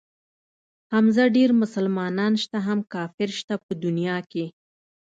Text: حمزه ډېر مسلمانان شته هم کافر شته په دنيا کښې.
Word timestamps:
حمزه 0.93 1.23
ډېر 1.37 1.49
مسلمانان 1.61 2.33
شته 2.43 2.57
هم 2.67 2.79
کافر 2.93 3.29
شته 3.39 3.53
په 3.65 3.71
دنيا 3.83 4.17
کښې. 4.31 4.45